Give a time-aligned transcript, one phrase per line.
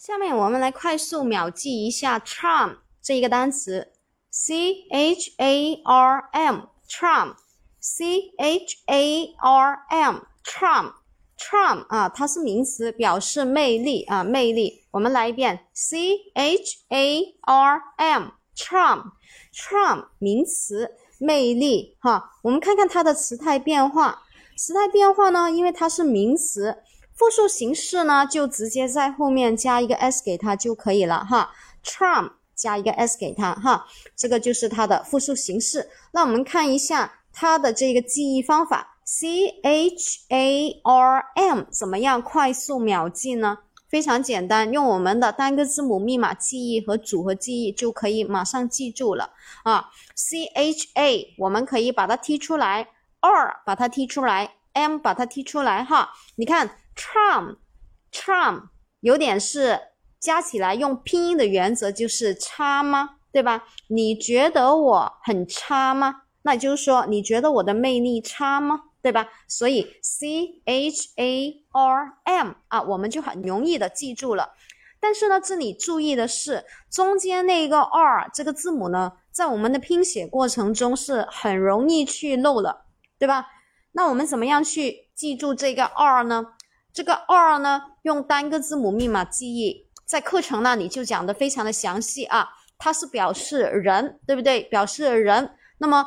[0.00, 3.92] 下面我们来快速秒记一下 charm 这一个单词
[4.30, 14.86] ，c h a r m，charm，c h a r m，charm，charm 啊，它是名词，表示魅力啊，魅力。
[14.90, 22.30] 我们来一遍，c h a r m，charm，charm 名词，魅力哈。
[22.40, 24.22] 我们看看它的词态变化，
[24.56, 26.78] 词态变化呢，因为它是名词。
[27.20, 31.50] 复数形式呢，就直接在后面加一个 s 给它就可以了哈。
[31.84, 35.90] charm 加一个 s 给它哈，这个就是它的复数形式。
[36.12, 43.58] 那我们看一下它的这个记忆方法，c h a r m 怎么样快速秒记呢？
[43.90, 49.90] 非常简单，用我们的单个字母密码记忆和组合记忆就可以马上记住了啊。
[50.14, 52.88] c h a 我们可以把它踢出来
[53.20, 56.12] ，r 把它踢出来，m 把它踢出来哈。
[56.36, 56.78] 你看。
[57.00, 58.68] Charm，charm
[59.00, 59.80] 有点是
[60.18, 63.16] 加起来用拼音的原则就是差吗？
[63.32, 63.64] 对吧？
[63.88, 66.22] 你觉得我很差吗？
[66.42, 68.82] 那就是说你觉得我的魅力差吗？
[69.00, 69.28] 对吧？
[69.48, 74.50] 所以 c h a r m 啊，我们就很容易的记住了。
[74.98, 82.84] 但是呢，这里注意的是中间那个 r 这个字母呢，在我们的拼写过程中是很容易去漏了，
[83.18, 83.46] 对吧？
[83.92, 86.48] 那我们怎么样去记住这个 r 呢？
[86.92, 92.48] 这个 R 呢，用单个字母密码记忆，在课程那里就讲的非常的详细啊。
[92.78, 94.62] 它是表示人，对不对？
[94.62, 95.54] 表示人。
[95.78, 96.06] 那么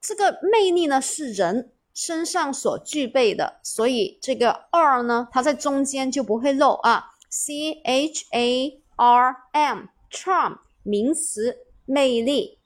[0.00, 7.12] 这个魅力呢，是人身上所具备的，所以这个 R 呢，它在中间就不会漏啊。
[7.30, 11.56] C H A R M，charm 名词，
[11.86, 12.58] 魅力。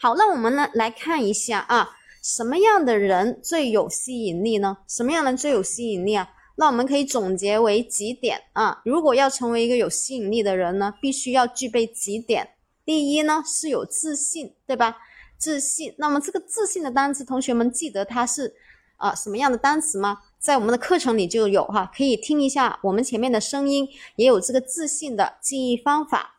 [0.00, 4.78] 好，那我们呢来看一下啊，什么样的人最有吸引力呢？
[4.86, 6.30] 什么样的人最有吸引力啊？
[6.56, 8.80] 那我们可以总结为几点啊？
[8.84, 12.50] 如果要成为一个有吸引力的人呢，必须要具备几点。
[12.84, 14.98] 第一呢，是有自信，对吧？
[15.36, 15.94] 自信。
[15.98, 18.54] 那么这个自信的单词，同学们记得它是
[18.96, 20.18] 啊什么样的单词吗？
[20.38, 26.32] 在我们的课程里就有哈，可以听一下我们前面的声音，也有这个自信的记忆方法。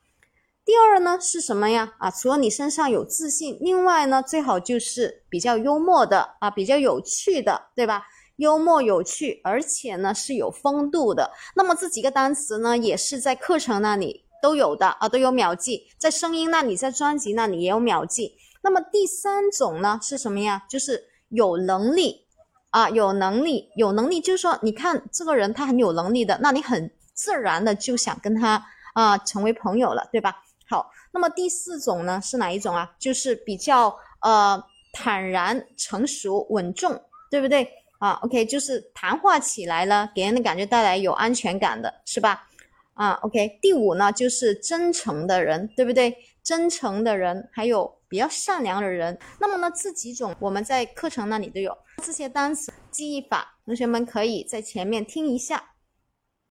[0.63, 1.93] 第二呢是什么呀？
[1.99, 8.05] 啊，除了你身上有自信，另外呢，最好就是比较幽默的啊，比较有趣的，对吧？
[8.37, 11.31] 幽默有趣，而且呢是有风度的。
[11.55, 15.87] 那么这几个单词呢，也是在课程那里都有的啊，都有秒记。
[15.97, 18.35] 在声音那里，在专辑那里也有秒记。
[18.61, 20.63] 那么第三种呢是什么呀？
[20.69, 22.25] 就是有能力
[22.71, 30.35] 啊，有能力，有能力，就是说，你看这个人他很有能力的，那你很自然的就想跟他啊成为朋友了，对吧？
[30.67, 32.91] 好，那么第四种呢是哪一种啊？
[32.99, 37.69] 就是比较呃坦然、成熟、稳重，对不对？
[37.99, 42.47] 啊，OK，就是谈话起来了，给人的感觉带来有安全感的，是吧？
[42.93, 46.15] 啊，OK，第五呢，就是真诚的人，对不对？
[46.43, 49.17] 真诚的人，还有比较善良的人。
[49.39, 55.71] 那么呢，这几种我们在课程那里都有这些单词记忆法，同学们可以在前面听一下。